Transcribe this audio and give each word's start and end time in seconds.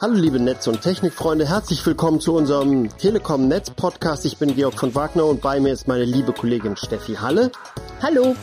Hallo 0.00 0.14
liebe 0.14 0.40
Netz- 0.40 0.66
und 0.66 0.80
Technikfreunde, 0.80 1.46
herzlich 1.46 1.84
willkommen 1.84 2.20
zu 2.20 2.34
unserem 2.34 2.88
Telekom 2.96 3.48
Netz 3.48 3.68
Podcast. 3.68 4.24
Ich 4.24 4.38
bin 4.38 4.54
Georg 4.54 4.78
von 4.78 4.94
Wagner 4.94 5.26
und 5.26 5.42
bei 5.42 5.60
mir 5.60 5.74
ist 5.74 5.88
meine 5.88 6.04
liebe 6.04 6.32
Kollegin 6.32 6.74
Steffi 6.74 7.16
Halle. 7.16 7.52
Hallo. 8.00 8.34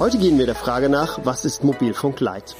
Heute 0.00 0.18
gehen 0.18 0.36
wir 0.40 0.46
der 0.46 0.56
Frage 0.56 0.88
nach, 0.88 1.20
was 1.24 1.44
ist 1.44 1.62
Mobilfunk 1.62 2.18
Lite? 2.18 2.56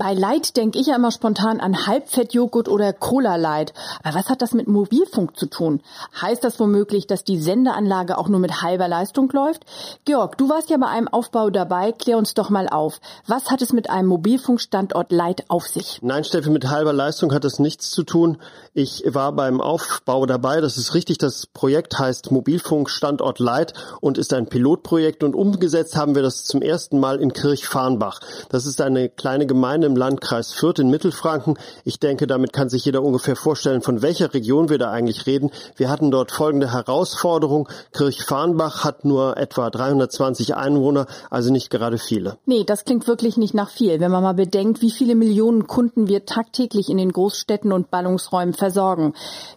Bei 0.00 0.14
Light 0.14 0.56
denke 0.56 0.78
ich 0.78 0.86
ja 0.86 0.96
immer 0.96 1.10
spontan 1.10 1.60
an 1.60 1.86
Halbfettjoghurt 1.86 2.70
oder 2.70 2.94
Cola 2.94 3.36
Light. 3.36 3.74
Aber 4.02 4.14
was 4.14 4.30
hat 4.30 4.40
das 4.40 4.54
mit 4.54 4.66
Mobilfunk 4.66 5.36
zu 5.36 5.44
tun? 5.44 5.82
Heißt 6.18 6.42
das 6.42 6.58
womöglich, 6.58 7.06
dass 7.06 7.22
die 7.22 7.38
Sendeanlage 7.38 8.16
auch 8.16 8.28
nur 8.28 8.40
mit 8.40 8.62
halber 8.62 8.88
Leistung 8.88 9.30
läuft? 9.30 9.66
Georg, 10.06 10.38
du 10.38 10.48
warst 10.48 10.70
ja 10.70 10.78
bei 10.78 10.86
einem 10.86 11.06
Aufbau 11.06 11.50
dabei. 11.50 11.92
Klär 11.92 12.16
uns 12.16 12.32
doch 12.32 12.48
mal 12.48 12.66
auf. 12.66 12.98
Was 13.26 13.50
hat 13.50 13.60
es 13.60 13.74
mit 13.74 13.90
einem 13.90 14.08
Mobilfunkstandort 14.08 15.12
Light 15.12 15.44
auf 15.48 15.68
sich? 15.68 15.98
Nein, 16.00 16.24
Steffi, 16.24 16.48
mit 16.48 16.70
halber 16.70 16.94
Leistung 16.94 17.34
hat 17.34 17.44
es 17.44 17.58
nichts 17.58 17.90
zu 17.90 18.02
tun. 18.02 18.38
Ich 18.72 19.04
war 19.06 19.32
beim 19.32 19.60
Aufbau 19.60 20.24
dabei. 20.24 20.62
Das 20.62 20.78
ist 20.78 20.94
richtig. 20.94 21.18
Das 21.18 21.46
Projekt 21.46 21.98
heißt 21.98 22.30
Mobilfunkstandort 22.30 23.38
Light 23.38 23.74
und 24.00 24.16
ist 24.16 24.32
ein 24.32 24.46
Pilotprojekt 24.46 25.22
und 25.22 25.34
umgesetzt 25.34 25.94
haben 25.94 26.14
wir 26.14 26.22
das 26.22 26.44
zum 26.44 26.62
ersten 26.62 26.98
Mal 26.98 27.20
in 27.20 27.34
Kirchfarnbach. 27.34 28.20
Das 28.48 28.64
ist 28.64 28.80
eine 28.80 29.10
kleine 29.10 29.44
Gemeinde 29.44 29.89
im 29.90 29.96
Landkreis 29.96 30.52
Fürth 30.52 30.78
in 30.78 30.88
Mittelfranken. 30.88 31.58
Ich 31.84 31.98
denke, 31.98 32.26
damit 32.28 32.52
kann 32.52 32.68
sich 32.68 32.84
jeder 32.84 33.02
ungefähr 33.02 33.34
vorstellen, 33.34 33.82
von 33.82 34.02
welcher 34.02 34.32
Region 34.32 34.68
wir 34.68 34.78
da 34.78 34.90
eigentlich 34.90 35.26
reden. 35.26 35.50
Wir 35.76 35.90
hatten 35.90 36.10
dort 36.12 36.30
folgende 36.30 36.72
Herausforderung. 36.72 37.68
Kirchfarnbach 37.92 38.84
hat 38.84 39.04
nur 39.04 39.36
etwa 39.36 39.68
320 39.68 40.54
Einwohner, 40.54 41.06
also 41.28 41.52
nicht 41.52 41.70
gerade 41.70 41.98
viele. 41.98 42.36
Nee, 42.46 42.62
das 42.64 42.84
klingt 42.84 43.08
wirklich 43.08 43.36
nicht 43.36 43.52
nach 43.52 43.70
viel, 43.70 43.98
wenn 43.98 44.12
man 44.12 44.22
mal 44.22 44.34
bedenkt, 44.34 44.80
wie 44.80 44.92
viele 44.92 45.16
Millionen 45.16 45.66
Kunden 45.66 46.06
wir 46.06 46.24
tagtäglich 46.24 46.88
in 46.88 46.98
den 46.98 47.10
Großstädten 47.10 47.72
und 47.72 47.90
Ballungsräumen 47.90 48.54
versorgen. 48.54 49.14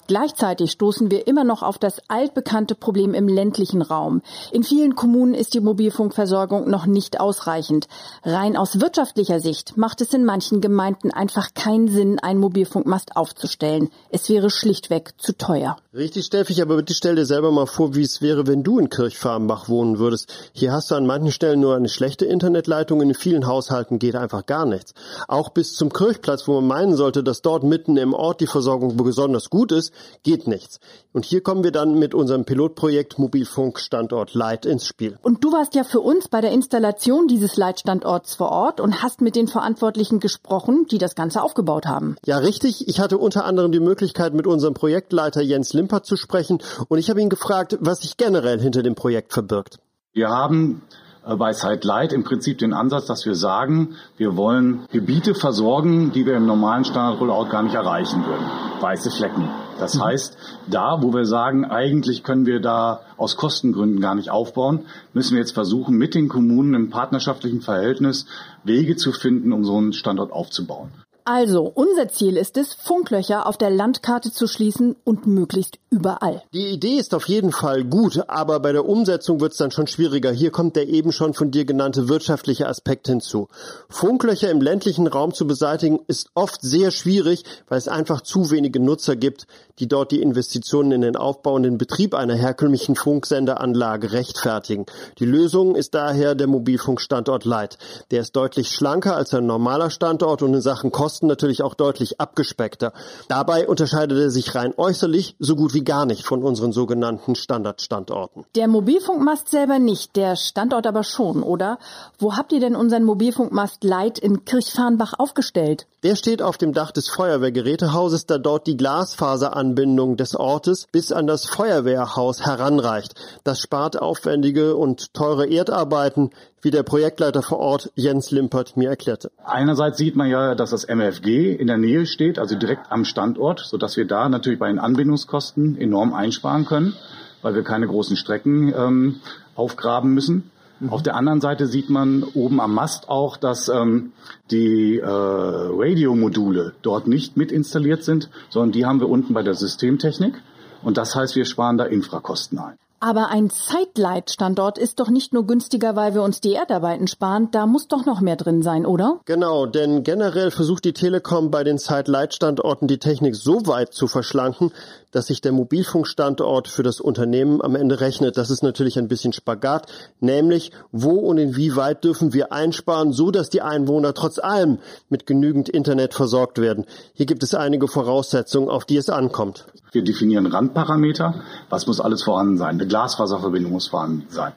Gleichzeitig 0.08 0.72
stoßen 0.72 1.12
wir 1.12 1.28
immer 1.28 1.44
noch 1.44 1.62
auf 1.62 1.78
das 1.78 2.02
altbekannte 2.08 2.74
Problem 2.74 3.14
im 3.14 3.28
ländlichen 3.28 3.82
Raum. 3.82 4.22
In 4.52 4.64
vielen 4.64 4.96
Kommunen 4.96 5.36
ist 5.36 5.54
die 5.54 5.60
Mobilfunkversorgung 5.60 6.70
noch 6.70 6.88
nicht 6.88 7.20
ausreichend. 7.20 7.88
Rein 8.24 8.58
aus 8.58 8.80
wirtschaftlicher 8.80 9.40
Sicht 9.40 9.78
macht 9.78 10.02
es 10.02 10.14
in 10.14 10.23
in 10.24 10.28
manchen 10.28 10.62
Gemeinden 10.62 11.12
einfach 11.12 11.54
keinen 11.54 11.90
Sinn, 11.90 12.18
einen 12.18 12.40
Mobilfunkmast 12.40 13.18
aufzustellen. 13.18 13.90
Es 14.10 14.30
wäre 14.30 14.50
schlichtweg 14.50 15.16
zu 15.18 15.38
teuer. 15.38 15.76
Richtig, 15.94 16.26
Steffi, 16.26 16.60
aber 16.62 16.78
bitte 16.78 16.94
stell 16.94 17.16
dir 17.16 17.26
selber 17.26 17.52
mal 17.52 17.68
vor, 17.68 17.94
wie 17.94 18.04
es 18.04 18.22
wäre, 18.22 18.48
wenn 18.48 18.64
du 18.64 18.80
in 18.80 18.90
Kirchfarbenbach 18.90 19.68
wohnen 19.68 20.00
würdest. 20.00 20.34
Hier 20.54 20.72
hast 20.72 20.90
du 20.90 20.96
an 20.96 21.06
manchen 21.06 21.32
Stellen 21.32 21.60
nur 21.60 21.76
eine 21.76 21.90
schlechte 21.90 22.26
Internetleitung, 22.26 23.02
in 23.02 23.14
vielen 23.14 23.46
Haushalten 23.46 24.00
geht 24.00 24.16
einfach 24.16 24.46
gar 24.46 24.66
nichts. 24.66 24.94
Auch 25.28 25.50
bis 25.50 25.76
zum 25.76 25.92
Kirchplatz, 25.92 26.48
wo 26.48 26.54
man 26.54 26.68
meinen 26.68 26.96
sollte, 26.96 27.22
dass 27.22 27.42
dort 27.42 27.64
mitten 27.64 27.98
im 27.98 28.14
Ort 28.14 28.40
die 28.40 28.48
Versorgung 28.48 28.96
besonders 28.96 29.50
gut 29.50 29.74
ist, 29.74 29.94
geht 30.24 30.48
nichts. 30.48 30.80
Und 31.12 31.26
hier 31.26 31.42
kommen 31.42 31.64
wir 31.64 31.72
dann 31.72 32.00
mit 32.00 32.16
unserem 32.16 32.46
Pilotprojekt 32.46 33.20
Mobilfunkstandort 33.20 34.34
Light 34.34 34.66
ins 34.66 34.88
Spiel. 34.88 35.20
Und 35.22 35.44
du 35.44 35.52
warst 35.52 35.76
ja 35.76 35.84
für 35.84 36.00
uns 36.00 36.28
bei 36.28 36.42
der 36.42 36.52
Installation 36.52 37.28
dieses 37.28 37.58
Leitstandorts 37.58 38.34
vor 38.34 38.50
Ort 38.50 38.80
und 38.80 39.04
hast 39.04 39.22
mit 39.22 39.36
den 39.36 39.48
Verantwortlichen 39.48 40.03
Menschen 40.04 40.20
gesprochen, 40.20 40.86
die 40.92 40.98
das 40.98 41.16
Ganze 41.16 41.42
aufgebaut 41.42 41.86
haben. 41.86 42.18
Ja, 42.26 42.38
richtig. 42.38 42.90
Ich 42.90 43.00
hatte 43.00 43.18
unter 43.18 43.46
anderem 43.46 43.72
die 43.72 43.80
Möglichkeit, 43.80 44.34
mit 44.34 44.46
unserem 44.48 44.74
Projektleiter 44.74 45.42
Jens 45.42 45.72
Limper 45.72 46.04
zu 46.04 46.18
sprechen 46.18 46.60
und 46.90 46.98
ich 46.98 47.10
habe 47.10 47.22
ihn 47.22 47.30
gefragt, 47.30 47.78
was 47.80 48.02
sich 48.02 48.18
generell 48.18 48.60
hinter 48.60 48.84
dem 48.84 48.96
Projekt 48.96 49.32
verbirgt. 49.32 49.80
Wir 50.12 50.28
haben 50.28 50.82
äh, 51.26 51.36
bei 51.36 51.54
Site 51.54 51.88
Light 51.88 52.14
im 52.14 52.24
Prinzip 52.24 52.58
den 52.58 52.74
Ansatz, 52.74 53.06
dass 53.06 53.26
wir 53.26 53.36
sagen, 53.36 53.96
wir 54.18 54.36
wollen 54.38 54.86
Gebiete 54.92 55.36
versorgen, 55.36 56.12
die 56.12 56.26
wir 56.26 56.36
im 56.36 56.46
normalen 56.46 56.86
Standard-Rollout 56.86 57.50
gar 57.50 57.64
nicht 57.64 57.76
erreichen 57.76 58.26
würden. 58.26 58.46
Weiße 58.82 59.12
Flecken. 59.12 59.50
Das 59.80 59.96
mhm. 59.96 60.04
heißt, 60.04 60.38
da, 60.70 61.02
wo 61.02 61.14
wir 61.14 61.26
sagen, 61.26 61.66
eigentlich 61.66 62.24
können 62.24 62.46
wir 62.46 62.60
da 62.60 63.02
aus 63.18 63.38
Kostengründen 63.38 64.00
gar 64.00 64.16
nicht 64.16 64.30
aufbauen, 64.30 64.86
müssen 65.14 65.34
wir 65.34 65.40
jetzt 65.40 65.54
versuchen, 65.54 65.98
mit 65.98 66.16
den 66.16 66.30
Kommunen 66.30 66.74
im 66.74 66.90
partnerschaftlichen 66.90 67.62
Verhältnis 67.62 68.26
Wege 68.64 68.96
zu 68.96 69.12
finden, 69.12 69.52
um 69.52 69.64
so 69.64 69.78
einen 69.78 69.94
Standort 69.94 70.32
aufzubauen. 70.32 70.92
Also, 71.26 71.72
unser 71.74 72.10
Ziel 72.10 72.36
ist 72.36 72.58
es, 72.58 72.74
Funklöcher 72.74 73.48
auf 73.48 73.58
der 73.58 73.70
Landkarte 73.70 74.32
zu 74.32 74.46
schließen 74.46 74.96
und 75.06 75.26
möglichst 75.26 75.80
überall. 75.90 76.42
Die 76.54 76.68
Idee 76.68 76.98
ist 76.98 77.16
auf 77.16 77.30
jeden 77.30 77.54
Fall 77.54 77.86
gut, 77.86 78.22
aber 78.28 78.60
bei 78.60 78.74
der 78.74 78.86
Umsetzung 78.86 79.40
wird 79.40 79.54
es 79.54 79.58
dann 79.58 79.72
schon 79.72 79.88
schwieriger. 79.88 80.32
Hier 80.32 80.52
kommt 80.52 80.76
der 80.76 80.90
eben 80.90 81.14
schon 81.14 81.34
von 81.34 81.52
dir 81.52 81.64
genannte 81.64 82.10
wirtschaftliche 82.10 82.68
Aspekt 82.68 83.08
hinzu. 83.08 83.48
Funklöcher 83.90 84.50
im 84.50 84.60
ländlichen 84.60 85.08
Raum 85.08 85.34
zu 85.34 85.48
beseitigen 85.48 86.00
ist 86.08 86.30
oft 86.34 86.62
sehr 86.62 86.92
schwierig, 86.92 87.44
weil 87.70 87.78
es 87.78 87.88
einfach 87.88 88.22
zu 88.22 88.52
wenige 88.52 88.82
Nutzer 88.82 89.16
gibt, 89.16 89.48
die 89.80 89.88
dort 89.88 90.12
die 90.12 90.22
Investitionen 90.22 90.92
in 90.92 91.02
den 91.02 91.16
Aufbau 91.16 91.54
und 91.54 91.64
den 91.64 91.78
Betrieb 91.78 92.16
einer 92.16 92.36
herkömmlichen 92.36 92.96
Funksenderanlage 92.96 94.12
rechtfertigen. 94.12 94.86
Die 95.20 95.26
Lösung 95.26 95.76
ist 95.76 95.94
daher 95.96 96.36
der 96.36 96.48
Mobilfunkstandort 96.48 97.46
Light. 97.46 97.78
Der 98.12 98.22
ist 98.22 98.36
deutlich 98.36 98.70
schlanker 98.72 99.16
als 99.16 99.34
ein 99.34 99.46
normaler 99.46 99.90
Standort 99.90 100.42
und 100.42 100.54
in 100.54 100.62
Sachen 100.62 100.92
Kosten 100.92 101.13
Kosten 101.14 101.28
natürlich 101.28 101.62
auch 101.62 101.76
deutlich 101.76 102.20
abgespeckter. 102.20 102.92
Dabei 103.28 103.68
unterscheidet 103.68 104.18
er 104.18 104.32
sich 104.32 104.56
rein 104.56 104.74
äußerlich 104.76 105.36
so 105.38 105.56
gut 105.56 105.76
wie 105.76 105.84
gar 105.84 106.08
nicht 106.08 106.26
von 106.26 106.42
unseren 106.42 106.72
sogenannten 106.72 107.36
Standardstandorten. 107.36 108.46
Der 108.56 108.68
Mobilfunkmast 108.68 109.48
selber 109.48 109.78
nicht, 109.78 110.16
der 110.16 110.36
Standort 110.36 110.88
aber 110.88 111.04
schon, 111.04 111.44
oder? 111.44 111.78
Wo 112.18 112.36
habt 112.36 112.52
ihr 112.52 112.60
denn 112.60 112.76
unseren 112.76 113.04
Mobilfunkmast 113.04 113.84
Light 113.84 114.18
in 114.18 114.44
Kirchfarnbach 114.44 115.14
aufgestellt? 115.20 115.86
Der 116.02 116.16
steht 116.16 116.42
auf 116.42 116.58
dem 116.58 116.74
Dach 116.74 116.92
des 116.92 117.10
Feuerwehrgerätehauses, 117.10 118.26
da 118.26 118.40
dort 118.40 118.66
die 118.66 118.76
Glasfaseranbindung 118.76 120.18
des 120.18 120.36
Ortes 120.36 120.88
bis 120.92 121.12
an 121.12 121.28
das 121.28 121.46
Feuerwehrhaus 121.46 122.44
heranreicht. 122.44 123.14
Das 123.44 123.62
spart 123.62 124.02
aufwendige 124.02 124.76
und 124.76 125.14
teure 125.14 125.48
Erdarbeiten, 125.48 126.32
wie 126.64 126.72
der 126.72 126.84
Projektleiter 126.84 127.42
vor 127.42 127.60
Ort 127.60 127.92
Jens 127.96 128.32
Limpert 128.32 128.78
mir 128.78 128.90
erklärte. 128.90 129.32
Einerseits 129.44 129.98
sieht 129.98 130.16
man 130.16 130.30
ja, 130.30 130.56
dass 130.56 130.72
das 130.72 130.86
MFG 130.86 131.54
in 131.54 131.68
der 131.68 131.78
Nähe 131.78 132.06
steht, 132.06 132.40
also 132.40 132.56
direkt 132.56 132.92
am 132.92 133.06
Standort, 133.06 133.60
sodass 133.60 133.98
wir 133.98 134.06
da 134.06 134.30
natürlich 134.30 134.60
bei 134.60 134.70
den 134.70 134.80
Anbindungskosten 134.80 135.78
enorm 135.78 136.14
einsparen 136.14 136.66
können, 136.66 136.94
weil 137.42 137.54
wir 137.54 137.64
keine 137.64 137.88
großen 137.88 138.16
Strecken 138.16 138.74
ähm, 138.76 139.16
aufgraben 139.56 140.14
müssen. 140.14 140.50
Mhm. 140.80 140.90
Auf 140.90 141.04
der 141.04 141.16
anderen 141.16 141.42
Seite 141.42 141.68
sieht 141.68 141.90
man 141.90 142.24
oben 142.24 142.62
am 142.62 142.74
Mast 142.74 143.10
auch, 143.10 143.36
dass 143.36 143.68
ähm, 143.68 144.14
die 144.50 145.00
äh, 145.00 145.06
Radiomodule 145.06 146.74
dort 146.82 147.08
nicht 147.08 147.36
mit 147.36 147.52
installiert 147.52 148.04
sind, 148.04 148.30
sondern 148.50 148.72
die 148.72 148.86
haben 148.86 149.02
wir 149.02 149.10
unten 149.10 149.34
bei 149.34 149.44
der 149.44 149.54
Systemtechnik. 149.54 150.36
Und 150.82 150.98
das 150.98 151.16
heißt, 151.16 151.36
wir 151.36 151.46
sparen 151.46 151.78
da 151.78 151.86
Infrakosten 151.86 152.60
ein. 152.60 152.78
Aber 153.06 153.28
ein 153.28 153.50
Zeitleitstandort 153.50 154.78
ist 154.78 155.02
doch 155.02 155.10
nicht 155.10 155.34
nur 155.34 155.46
günstiger, 155.46 155.98
weil 155.98 156.14
wir 156.14 156.24
uns 156.24 156.40
die 156.40 156.54
Erdarbeiten 156.54 157.08
sparen, 157.08 157.52
da 157.52 157.66
muss 157.66 157.90
doch 157.90 158.06
noch 158.06 158.22
mehr 158.22 158.38
drin 158.38 158.62
sein, 158.62 158.86
oder? 158.86 159.20
Genau, 159.26 159.66
denn 159.66 160.04
generell 160.04 160.52
versucht 160.52 160.86
die 160.86 160.94
Telekom 160.94 161.52
bei 161.52 161.66
den 161.66 161.78
Zeitleitstandorten 161.78 162.88
die 162.88 163.00
Technik 163.00 163.36
so 163.36 163.68
weit 163.68 163.94
zu 163.94 164.08
verschlanken, 164.08 164.72
dass 165.14 165.28
sich 165.28 165.40
der 165.40 165.54
Mobilfunkstandort 165.54 166.68
für 166.68 166.84
das 166.84 167.00
Unternehmen 167.00 167.62
am 167.62 167.76
Ende 167.76 168.02
rechnet. 168.02 168.38
Das 168.38 168.50
ist 168.50 168.64
natürlich 168.64 168.98
ein 169.00 169.08
bisschen 169.08 169.32
Spagat, 169.32 169.88
nämlich 170.20 170.72
wo 170.92 171.12
und 171.12 171.38
inwieweit 171.38 172.04
dürfen 172.04 172.34
wir 172.34 172.52
einsparen, 172.52 173.14
so 173.14 173.32
dass 173.32 173.50
die 173.50 173.62
Einwohner 173.62 174.14
trotz 174.14 174.40
allem 174.40 174.80
mit 175.10 175.26
genügend 175.26 175.70
Internet 175.70 176.14
versorgt 176.14 176.60
werden. 176.60 176.86
Hier 177.14 177.26
gibt 177.26 177.44
es 177.44 177.54
einige 177.54 177.88
Voraussetzungen, 177.88 178.70
auf 178.70 178.86
die 178.86 178.98
es 178.98 179.10
ankommt. 179.10 179.66
Wir 179.94 180.04
definieren 180.04 180.48
Randparameter. 180.48 181.36
Was 181.70 181.86
muss 181.86 182.02
alles 182.02 182.24
vorhanden 182.24 182.58
sein? 182.58 182.70
Eine 182.70 182.88
Glasfaserverbindung 182.88 183.72
muss 183.72 183.88
vorhanden 183.88 184.26
sein. 184.30 184.54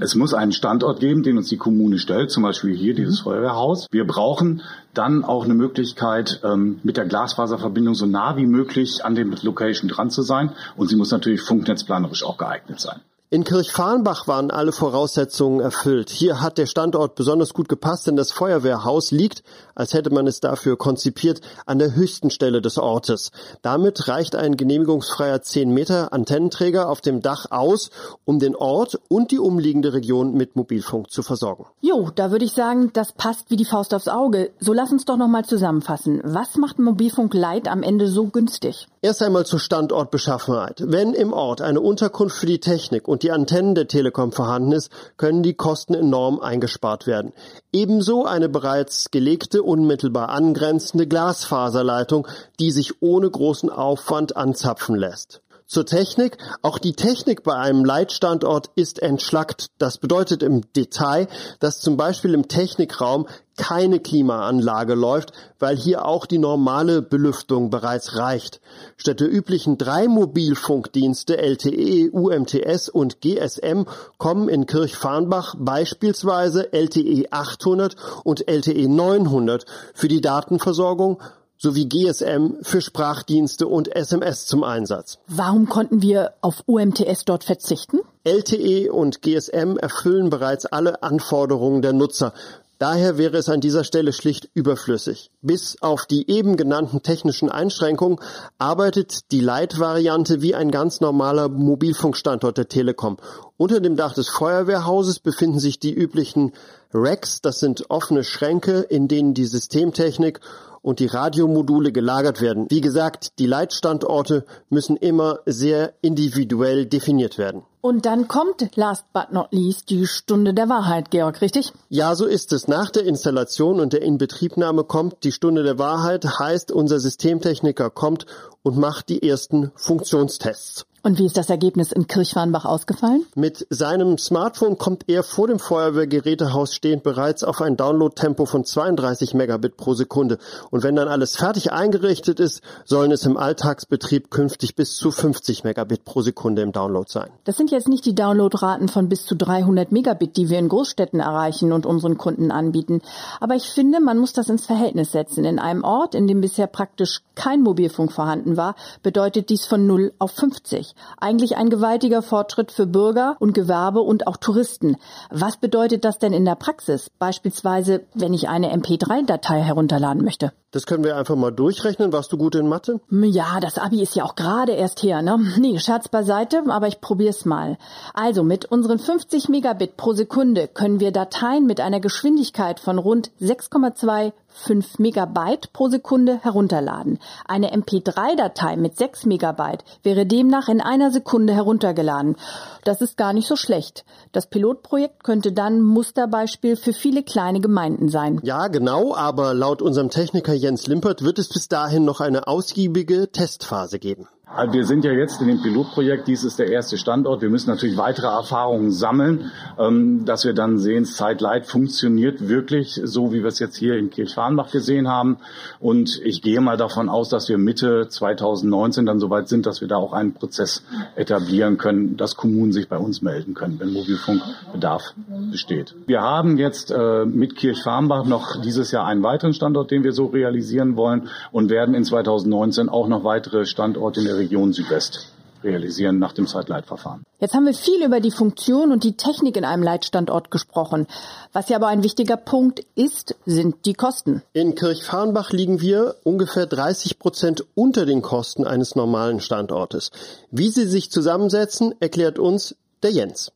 Es 0.00 0.14
muss 0.14 0.32
einen 0.32 0.52
Standort 0.52 1.00
geben, 1.00 1.24
den 1.24 1.38
uns 1.38 1.48
die 1.48 1.56
Kommune 1.56 1.98
stellt, 1.98 2.30
zum 2.30 2.44
Beispiel 2.44 2.76
hier 2.76 2.94
dieses 2.94 3.18
Feuerwehrhaus. 3.20 3.88
Wir 3.90 4.06
brauchen 4.06 4.62
dann 4.96 5.24
auch 5.24 5.44
eine 5.44 5.54
Möglichkeit, 5.54 6.40
ähm, 6.44 6.80
mit 6.82 6.96
der 6.96 7.06
Glasfaserverbindung 7.06 7.94
so 7.94 8.06
nah 8.06 8.36
wie 8.36 8.46
möglich 8.46 9.04
an 9.04 9.14
dem 9.14 9.34
Location 9.42 9.88
dran 9.88 10.10
zu 10.10 10.22
sein. 10.22 10.52
Und 10.76 10.88
sie 10.88 10.96
muss 10.96 11.10
natürlich 11.10 11.42
funknetzplanerisch 11.42 12.24
auch 12.24 12.38
geeignet 12.38 12.80
sein. 12.80 13.00
In 13.28 13.42
Kirchfarnbach 13.42 14.28
waren 14.28 14.52
alle 14.52 14.70
Voraussetzungen 14.70 15.58
erfüllt. 15.58 16.10
Hier 16.10 16.40
hat 16.40 16.58
der 16.58 16.66
Standort 16.66 17.16
besonders 17.16 17.54
gut 17.54 17.68
gepasst, 17.68 18.06
denn 18.06 18.14
das 18.14 18.30
Feuerwehrhaus 18.30 19.10
liegt, 19.10 19.42
als 19.74 19.94
hätte 19.94 20.10
man 20.10 20.28
es 20.28 20.38
dafür 20.38 20.78
konzipiert, 20.78 21.40
an 21.66 21.80
der 21.80 21.96
höchsten 21.96 22.30
Stelle 22.30 22.62
des 22.62 22.78
Ortes. 22.78 23.32
Damit 23.62 24.06
reicht 24.06 24.36
ein 24.36 24.56
genehmigungsfreier 24.56 25.42
10 25.42 25.70
Meter 25.70 26.12
Antennenträger 26.12 26.88
auf 26.88 27.00
dem 27.00 27.20
Dach 27.20 27.46
aus, 27.50 27.90
um 28.24 28.38
den 28.38 28.54
Ort 28.54 29.00
und 29.08 29.32
die 29.32 29.40
umliegende 29.40 29.92
Region 29.92 30.34
mit 30.34 30.54
Mobilfunk 30.54 31.10
zu 31.10 31.24
versorgen. 31.24 31.66
Jo, 31.80 32.10
da 32.14 32.30
würde 32.30 32.44
ich 32.44 32.52
sagen, 32.52 32.92
das 32.92 33.12
passt 33.12 33.50
wie 33.50 33.56
die 33.56 33.64
Faust 33.64 33.92
aufs 33.92 34.06
Auge. 34.06 34.52
So 34.60 34.72
lass 34.72 34.92
uns 34.92 35.04
doch 35.04 35.16
nochmal 35.16 35.44
zusammenfassen. 35.44 36.20
Was 36.22 36.56
macht 36.58 36.78
Mobilfunk 36.78 37.34
Light 37.34 37.66
am 37.66 37.82
Ende 37.82 38.06
so 38.06 38.28
günstig? 38.28 38.86
Erst 39.06 39.22
einmal 39.22 39.46
zur 39.46 39.60
Standortbeschaffenheit. 39.60 40.82
Wenn 40.84 41.14
im 41.14 41.32
Ort 41.32 41.60
eine 41.60 41.80
Unterkunft 41.80 42.38
für 42.38 42.46
die 42.46 42.58
Technik 42.58 43.06
und 43.06 43.22
die 43.22 43.30
Antennen 43.30 43.76
der 43.76 43.86
Telekom 43.86 44.32
vorhanden 44.32 44.72
ist, 44.72 44.90
können 45.16 45.44
die 45.44 45.54
Kosten 45.54 45.94
enorm 45.94 46.40
eingespart 46.40 47.06
werden. 47.06 47.32
Ebenso 47.72 48.24
eine 48.24 48.48
bereits 48.48 49.12
gelegte, 49.12 49.62
unmittelbar 49.62 50.30
angrenzende 50.30 51.06
Glasfaserleitung, 51.06 52.26
die 52.58 52.72
sich 52.72 53.00
ohne 53.00 53.30
großen 53.30 53.70
Aufwand 53.70 54.36
anzapfen 54.36 54.96
lässt. 54.96 55.40
Zur 55.68 55.84
Technik. 55.84 56.38
Auch 56.62 56.78
die 56.78 56.92
Technik 56.92 57.42
bei 57.42 57.54
einem 57.54 57.84
Leitstandort 57.84 58.70
ist 58.76 59.02
entschlackt. 59.02 59.66
Das 59.78 59.98
bedeutet 59.98 60.44
im 60.44 60.62
Detail, 60.74 61.26
dass 61.58 61.80
zum 61.80 61.96
Beispiel 61.96 62.34
im 62.34 62.46
Technikraum 62.46 63.26
keine 63.56 63.98
Klimaanlage 63.98 64.94
läuft, 64.94 65.32
weil 65.58 65.76
hier 65.76 66.04
auch 66.04 66.26
die 66.26 66.38
normale 66.38 67.02
Belüftung 67.02 67.70
bereits 67.70 68.16
reicht. 68.16 68.60
Statt 68.96 69.18
der 69.18 69.32
üblichen 69.32 69.76
drei 69.76 70.06
Mobilfunkdienste 70.06 71.36
LTE, 71.38 72.10
UMTS 72.12 72.88
und 72.88 73.20
GSM 73.20 73.86
kommen 74.18 74.48
in 74.48 74.66
Kirchfarnbach 74.66 75.56
beispielsweise 75.58 76.72
LTE 76.72 77.32
800 77.32 77.96
und 78.22 78.46
LTE 78.46 78.88
900 78.88 79.66
für 79.94 80.06
die 80.06 80.20
Datenversorgung 80.20 81.20
sowie 81.58 81.88
GSM 81.88 82.62
für 82.62 82.80
Sprachdienste 82.80 83.66
und 83.66 83.94
SMS 83.94 84.46
zum 84.46 84.64
Einsatz. 84.64 85.18
Warum 85.28 85.68
konnten 85.68 86.02
wir 86.02 86.34
auf 86.40 86.62
UMTS 86.66 87.24
dort 87.24 87.44
verzichten? 87.44 88.00
LTE 88.24 88.90
und 88.92 89.22
GSM 89.22 89.76
erfüllen 89.76 90.30
bereits 90.30 90.66
alle 90.66 91.02
Anforderungen 91.02 91.82
der 91.82 91.92
Nutzer. 91.92 92.32
Daher 92.78 93.16
wäre 93.16 93.38
es 93.38 93.48
an 93.48 93.62
dieser 93.62 93.84
Stelle 93.84 94.12
schlicht 94.12 94.50
überflüssig. 94.52 95.30
Bis 95.40 95.80
auf 95.80 96.04
die 96.04 96.30
eben 96.30 96.58
genannten 96.58 97.02
technischen 97.02 97.48
Einschränkungen 97.48 98.18
arbeitet 98.58 99.32
die 99.32 99.40
Leitvariante 99.40 100.42
wie 100.42 100.54
ein 100.54 100.70
ganz 100.70 101.00
normaler 101.00 101.48
Mobilfunkstandort 101.48 102.58
der 102.58 102.68
Telekom. 102.68 103.16
Unter 103.56 103.80
dem 103.80 103.96
Dach 103.96 104.12
des 104.12 104.28
Feuerwehrhauses 104.28 105.20
befinden 105.20 105.58
sich 105.58 105.78
die 105.78 105.94
üblichen 105.94 106.52
Racks, 106.92 107.40
das 107.40 107.60
sind 107.60 107.88
offene 107.88 108.24
Schränke, 108.24 108.80
in 108.80 109.08
denen 109.08 109.32
die 109.32 109.46
Systemtechnik 109.46 110.40
und 110.86 111.00
die 111.00 111.06
Radiomodule 111.06 111.90
gelagert 111.90 112.40
werden. 112.40 112.66
Wie 112.68 112.80
gesagt, 112.80 113.40
die 113.40 113.46
Leitstandorte 113.46 114.46
müssen 114.68 114.96
immer 114.96 115.40
sehr 115.44 115.94
individuell 116.00 116.86
definiert 116.86 117.38
werden. 117.38 117.62
Und 117.80 118.06
dann 118.06 118.28
kommt, 118.28 118.76
last 118.76 119.04
but 119.12 119.32
not 119.32 119.48
least, 119.50 119.90
die 119.90 120.06
Stunde 120.06 120.54
der 120.54 120.68
Wahrheit, 120.68 121.10
Georg, 121.10 121.40
richtig? 121.40 121.72
Ja, 121.88 122.14
so 122.14 122.24
ist 122.24 122.52
es. 122.52 122.68
Nach 122.68 122.90
der 122.90 123.04
Installation 123.04 123.80
und 123.80 123.94
der 123.94 124.02
Inbetriebnahme 124.02 124.84
kommt 124.84 125.24
die 125.24 125.32
Stunde 125.32 125.64
der 125.64 125.80
Wahrheit, 125.80 126.24
heißt 126.38 126.70
unser 126.70 127.00
Systemtechniker 127.00 127.90
kommt 127.90 128.26
und 128.62 128.78
macht 128.78 129.08
die 129.08 129.28
ersten 129.28 129.72
Funktionstests. 129.74 130.86
Und 131.06 131.20
wie 131.20 131.26
ist 131.26 131.36
das 131.36 131.50
Ergebnis 131.50 131.92
in 131.92 132.08
Kirchwarnbach 132.08 132.64
ausgefallen? 132.64 133.24
Mit 133.36 133.64
seinem 133.70 134.18
Smartphone 134.18 134.76
kommt 134.76 135.04
er 135.06 135.22
vor 135.22 135.46
dem 135.46 135.60
Feuerwehrgerätehaus 135.60 136.74
stehend 136.74 137.04
bereits 137.04 137.44
auf 137.44 137.62
ein 137.62 137.76
Downloadtempo 137.76 138.44
von 138.44 138.64
32 138.64 139.32
Megabit 139.32 139.76
pro 139.76 139.94
Sekunde. 139.94 140.38
Und 140.72 140.82
wenn 140.82 140.96
dann 140.96 141.06
alles 141.06 141.36
fertig 141.36 141.70
eingerichtet 141.70 142.40
ist, 142.40 142.60
sollen 142.84 143.12
es 143.12 143.24
im 143.24 143.36
Alltagsbetrieb 143.36 144.32
künftig 144.32 144.74
bis 144.74 144.96
zu 144.96 145.12
50 145.12 145.62
Megabit 145.62 146.04
pro 146.04 146.22
Sekunde 146.22 146.62
im 146.62 146.72
Download 146.72 147.08
sein. 147.08 147.30
Das 147.44 147.56
sind 147.56 147.70
jetzt 147.70 147.86
nicht 147.86 148.04
die 148.04 148.16
Downloadraten 148.16 148.88
von 148.88 149.08
bis 149.08 149.26
zu 149.26 149.36
300 149.36 149.92
Megabit, 149.92 150.36
die 150.36 150.50
wir 150.50 150.58
in 150.58 150.68
Großstädten 150.68 151.20
erreichen 151.20 151.70
und 151.70 151.86
unseren 151.86 152.18
Kunden 152.18 152.50
anbieten. 152.50 153.00
Aber 153.38 153.54
ich 153.54 153.70
finde, 153.70 154.00
man 154.00 154.18
muss 154.18 154.32
das 154.32 154.48
ins 154.48 154.66
Verhältnis 154.66 155.12
setzen. 155.12 155.44
In 155.44 155.60
einem 155.60 155.84
Ort, 155.84 156.16
in 156.16 156.26
dem 156.26 156.40
bisher 156.40 156.66
praktisch 156.66 157.20
kein 157.36 157.62
Mobilfunk 157.62 158.10
vorhanden 158.10 158.56
war, 158.56 158.74
bedeutet 159.04 159.50
dies 159.50 159.66
von 159.66 159.86
0 159.86 160.12
auf 160.18 160.32
50. 160.32 160.95
Eigentlich 161.18 161.56
ein 161.56 161.70
gewaltiger 161.70 162.22
Fortschritt 162.22 162.72
für 162.72 162.86
Bürger 162.86 163.36
und 163.38 163.54
Gewerbe 163.54 164.00
und 164.00 164.26
auch 164.26 164.36
Touristen. 164.36 164.96
Was 165.30 165.56
bedeutet 165.56 166.04
das 166.04 166.18
denn 166.18 166.32
in 166.32 166.44
der 166.44 166.54
Praxis? 166.54 167.10
Beispielsweise, 167.18 168.04
wenn 168.14 168.34
ich 168.34 168.48
eine 168.48 168.74
MP3-Datei 168.74 169.60
herunterladen 169.60 170.24
möchte. 170.24 170.52
Das 170.72 170.84
können 170.84 171.04
wir 171.04 171.16
einfach 171.16 171.36
mal 171.36 171.52
durchrechnen. 171.52 172.12
Warst 172.12 172.32
du 172.32 172.36
gut 172.36 172.54
in 172.54 172.68
Mathe? 172.68 173.00
Ja, 173.10 173.60
das 173.60 173.78
Abi 173.78 174.02
ist 174.02 174.14
ja 174.14 174.24
auch 174.24 174.34
gerade 174.34 174.72
erst 174.72 175.02
her, 175.02 175.22
ne? 175.22 175.38
Nee, 175.58 175.78
Scherz 175.78 176.08
beiseite, 176.08 176.62
aber 176.68 176.86
ich 176.86 177.00
probier's 177.00 177.44
mal. 177.44 177.78
Also 178.12 178.42
mit 178.42 178.66
unseren 178.66 178.98
50 178.98 179.48
Megabit 179.48 179.96
pro 179.96 180.12
Sekunde 180.12 180.68
können 180.68 181.00
wir 181.00 181.12
Dateien 181.12 181.66
mit 181.66 181.80
einer 181.80 182.00
Geschwindigkeit 182.00 182.78
von 182.78 182.98
rund 182.98 183.30
6,2 183.40 184.32
5 184.56 184.98
Megabyte 184.98 185.72
pro 185.72 185.88
Sekunde 185.88 186.38
herunterladen. 186.42 187.18
Eine 187.46 187.74
MP3-Datei 187.74 188.76
mit 188.76 188.96
6 188.96 189.26
Megabyte 189.26 189.84
wäre 190.02 190.26
demnach 190.26 190.68
in 190.68 190.80
einer 190.80 191.10
Sekunde 191.10 191.52
heruntergeladen. 191.52 192.36
Das 192.84 193.00
ist 193.00 193.16
gar 193.16 193.32
nicht 193.32 193.46
so 193.46 193.56
schlecht. 193.56 194.04
Das 194.32 194.48
Pilotprojekt 194.48 195.24
könnte 195.24 195.52
dann 195.52 195.82
Musterbeispiel 195.82 196.76
für 196.76 196.92
viele 196.92 197.22
kleine 197.22 197.60
Gemeinden 197.60 198.08
sein. 198.08 198.40
Ja, 198.42 198.68
genau, 198.68 199.14
aber 199.14 199.54
laut 199.54 199.82
unserem 199.82 200.10
Techniker 200.10 200.54
Jens 200.54 200.86
Limpert 200.86 201.22
wird 201.22 201.38
es 201.38 201.48
bis 201.48 201.68
dahin 201.68 202.04
noch 202.04 202.20
eine 202.20 202.48
ausgiebige 202.48 203.30
Testphase 203.30 203.98
geben. 203.98 204.28
Also 204.48 204.74
wir 204.74 204.86
sind 204.86 205.04
ja 205.04 205.10
jetzt 205.10 205.40
in 205.40 205.48
dem 205.48 205.60
Pilotprojekt, 205.60 206.28
dies 206.28 206.44
ist 206.44 206.60
der 206.60 206.70
erste 206.70 206.96
Standort. 206.98 207.42
Wir 207.42 207.50
müssen 207.50 207.68
natürlich 207.68 207.96
weitere 207.96 208.28
Erfahrungen 208.28 208.92
sammeln, 208.92 209.50
ähm, 209.76 210.24
dass 210.24 210.44
wir 210.44 210.54
dann 210.54 210.78
sehen, 210.78 211.04
Zeitlight 211.04 211.66
funktioniert 211.66 212.48
wirklich 212.48 213.00
so, 213.02 213.32
wie 213.32 213.40
wir 213.40 213.48
es 213.48 213.58
jetzt 213.58 213.74
hier 213.76 213.96
in 213.96 214.08
Kirchwarnbach 214.08 214.70
gesehen 214.70 215.08
haben. 215.08 215.38
Und 215.80 216.20
ich 216.24 216.42
gehe 216.42 216.60
mal 216.60 216.76
davon 216.76 217.08
aus, 217.08 217.28
dass 217.28 217.48
wir 217.48 217.58
Mitte 217.58 218.06
2019 218.08 219.04
dann 219.04 219.18
soweit 219.18 219.48
sind, 219.48 219.66
dass 219.66 219.80
wir 219.80 219.88
da 219.88 219.96
auch 219.96 220.12
einen 220.12 220.32
Prozess 220.32 220.84
etablieren 221.16 221.76
können, 221.76 222.16
dass 222.16 222.36
Kommunen 222.36 222.70
sich 222.70 222.88
bei 222.88 222.98
uns 222.98 223.22
melden 223.22 223.54
können, 223.54 223.80
wenn 223.80 223.92
Mobilfunkbedarf 223.92 225.12
besteht. 225.50 225.96
Wir 226.06 226.20
haben 226.20 226.56
jetzt 226.56 226.92
äh, 226.92 227.24
mit 227.24 227.56
Kirchwarnbach 227.56 228.24
noch 228.24 228.62
dieses 228.62 228.92
Jahr 228.92 229.06
einen 229.06 229.24
weiteren 229.24 229.54
Standort, 229.54 229.90
den 229.90 230.04
wir 230.04 230.12
so 230.12 230.26
realisieren 230.26 230.94
wollen 230.94 231.30
und 231.50 231.68
werden 231.68 231.96
in 231.96 232.04
2019 232.04 232.88
auch 232.88 233.08
noch 233.08 233.24
weitere 233.24 233.66
Standorte 233.66 234.20
in 234.20 234.26
der 234.26 234.35
Region 234.36 234.72
Südwest 234.72 235.32
realisieren 235.64 236.18
nach 236.18 236.32
dem 236.32 236.46
Zeitleitverfahren. 236.46 237.22
Jetzt 237.38 237.54
haben 237.54 237.66
wir 237.66 237.74
viel 237.74 238.04
über 238.04 238.20
die 238.20 238.30
Funktion 238.30 238.92
und 238.92 239.04
die 239.04 239.16
Technik 239.16 239.56
in 239.56 239.64
einem 239.64 239.82
Leitstandort 239.82 240.50
gesprochen. 240.50 241.06
Was 241.52 241.68
ja 241.68 241.76
aber 241.76 241.88
ein 241.88 242.02
wichtiger 242.02 242.36
Punkt 242.36 242.80
ist, 242.94 243.36
sind 243.44 243.84
die 243.84 243.94
Kosten. 243.94 244.42
In 244.52 244.74
Kirchfarnbach 244.74 245.50
liegen 245.50 245.80
wir 245.80 246.16
ungefähr 246.24 246.66
30 246.66 247.18
Prozent 247.18 247.64
unter 247.74 248.06
den 248.06 248.22
Kosten 248.22 248.66
eines 248.66 248.94
normalen 248.94 249.40
Standortes. 249.40 250.10
Wie 250.50 250.68
sie 250.68 250.86
sich 250.86 251.10
zusammensetzen, 251.10 251.94
erklärt 252.00 252.38
uns 252.38 252.76
der 253.02 253.10
Jens. 253.10 253.52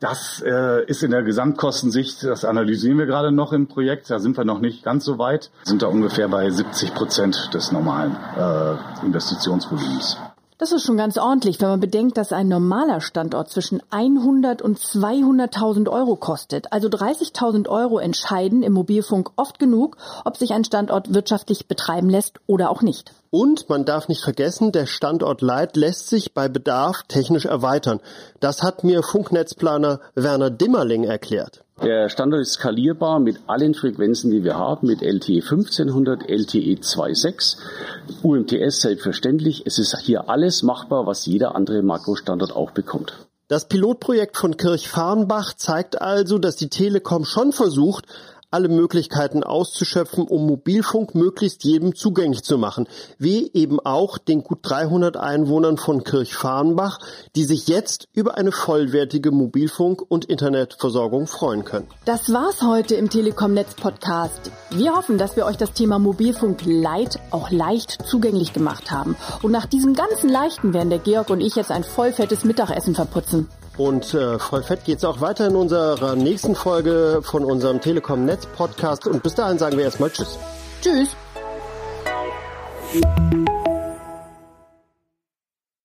Das 0.00 0.42
äh, 0.44 0.84
ist 0.86 1.04
in 1.04 1.12
der 1.12 1.22
Gesamtkostensicht, 1.22 2.24
das 2.24 2.44
analysieren 2.44 2.98
wir 2.98 3.06
gerade 3.06 3.30
noch 3.30 3.52
im 3.52 3.68
Projekt, 3.68 4.10
da 4.10 4.18
sind 4.18 4.36
wir 4.36 4.44
noch 4.44 4.58
nicht 4.58 4.82
ganz 4.82 5.04
so 5.04 5.16
weit, 5.18 5.52
sind 5.62 5.82
da 5.82 5.86
ungefähr 5.86 6.26
bei 6.26 6.50
70 6.50 6.92
Prozent 6.92 7.50
des 7.54 7.70
normalen 7.70 8.16
äh, 8.36 9.06
Investitionsvolumens. 9.06 10.16
Das 10.62 10.70
ist 10.70 10.84
schon 10.84 10.96
ganz 10.96 11.18
ordentlich, 11.18 11.60
wenn 11.60 11.70
man 11.70 11.80
bedenkt, 11.80 12.16
dass 12.16 12.32
ein 12.32 12.46
normaler 12.46 13.00
Standort 13.00 13.50
zwischen 13.50 13.82
100 13.90 14.62
und 14.62 14.78
200.000 14.78 15.90
Euro 15.90 16.14
kostet. 16.14 16.72
Also 16.72 16.86
30.000 16.86 17.68
Euro 17.68 17.98
entscheiden 17.98 18.62
im 18.62 18.72
Mobilfunk 18.72 19.32
oft 19.34 19.58
genug, 19.58 19.96
ob 20.24 20.36
sich 20.36 20.52
ein 20.52 20.62
Standort 20.64 21.12
wirtschaftlich 21.12 21.66
betreiben 21.66 22.08
lässt 22.08 22.38
oder 22.46 22.70
auch 22.70 22.80
nicht. 22.80 23.12
Und 23.34 23.70
man 23.70 23.86
darf 23.86 24.08
nicht 24.08 24.22
vergessen, 24.22 24.72
der 24.72 24.84
Standort 24.84 25.40
Leit 25.40 25.74
lässt 25.74 26.08
sich 26.08 26.34
bei 26.34 26.48
Bedarf 26.50 27.04
technisch 27.08 27.46
erweitern. 27.46 28.00
Das 28.40 28.62
hat 28.62 28.84
mir 28.84 29.02
Funknetzplaner 29.02 30.00
Werner 30.14 30.50
Dimmerling 30.50 31.04
erklärt. 31.04 31.64
Der 31.82 32.10
Standort 32.10 32.42
ist 32.42 32.52
skalierbar 32.52 33.20
mit 33.20 33.38
allen 33.46 33.72
Frequenzen, 33.72 34.30
die 34.30 34.44
wir 34.44 34.58
haben, 34.58 34.86
mit 34.86 35.00
LTE 35.00 35.40
1500, 35.40 36.28
LTE 36.28 36.74
2.6, 36.74 37.56
UMTS 38.22 38.82
selbstverständlich. 38.82 39.62
Es 39.64 39.78
ist 39.78 39.96
hier 40.00 40.28
alles 40.28 40.62
machbar, 40.62 41.06
was 41.06 41.24
jeder 41.24 41.56
andere 41.56 41.82
Makrostandort 41.82 42.54
auch 42.54 42.72
bekommt. 42.72 43.14
Das 43.48 43.66
Pilotprojekt 43.66 44.36
von 44.36 44.58
Kirchfarnbach 44.58 45.54
zeigt 45.54 46.00
also, 46.00 46.38
dass 46.38 46.56
die 46.56 46.68
Telekom 46.68 47.24
schon 47.24 47.52
versucht, 47.52 48.06
alle 48.52 48.68
Möglichkeiten 48.68 49.42
auszuschöpfen, 49.44 50.24
um 50.24 50.46
Mobilfunk 50.46 51.14
möglichst 51.14 51.64
jedem 51.64 51.94
zugänglich 51.94 52.42
zu 52.42 52.58
machen, 52.58 52.86
wie 53.18 53.50
eben 53.54 53.80
auch 53.80 54.18
den 54.18 54.42
gut 54.42 54.58
300 54.62 55.16
Einwohnern 55.16 55.78
von 55.78 56.04
Kirchfarnbach, 56.04 56.98
die 57.34 57.44
sich 57.44 57.68
jetzt 57.68 58.08
über 58.12 58.36
eine 58.36 58.52
vollwertige 58.52 59.30
Mobilfunk- 59.30 60.02
und 60.06 60.24
Internetversorgung 60.26 61.26
freuen 61.26 61.64
können. 61.64 61.88
Das 62.04 62.32
war's 62.32 62.62
heute 62.62 62.94
im 62.94 63.10
Telekom-Netz 63.10 63.74
Podcast. 63.74 64.50
Wir 64.70 64.94
hoffen, 64.94 65.18
dass 65.18 65.36
wir 65.36 65.46
euch 65.46 65.56
das 65.56 65.72
Thema 65.72 65.98
Mobilfunk 65.98 66.60
Light 66.64 67.18
auch 67.30 67.50
leicht 67.50 67.98
zugänglich 68.06 68.52
gemacht 68.52 68.90
haben. 68.90 69.16
Und 69.42 69.52
nach 69.52 69.66
diesem 69.66 69.94
ganzen 69.94 70.28
Leichten 70.28 70.74
werden 70.74 70.90
der 70.90 70.98
Georg 70.98 71.30
und 71.30 71.40
ich 71.40 71.56
jetzt 71.56 71.70
ein 71.70 71.84
vollfettes 71.84 72.44
Mittagessen 72.44 72.94
verputzen. 72.94 73.48
Und 73.76 74.12
äh, 74.14 74.38
voll 74.38 74.62
fett 74.62 74.84
geht's 74.84 75.04
auch 75.04 75.20
weiter 75.20 75.46
in 75.46 75.56
unserer 75.56 76.14
nächsten 76.14 76.54
Folge 76.54 77.20
von 77.22 77.44
unserem 77.44 77.80
Telekom 77.80 78.24
Netz 78.24 78.46
Podcast. 78.46 79.06
Und 79.06 79.22
bis 79.22 79.34
dahin 79.34 79.58
sagen 79.58 79.76
wir 79.76 79.84
erstmal 79.84 80.10
Tschüss. 80.10 80.38
Tschüss. 80.82 81.16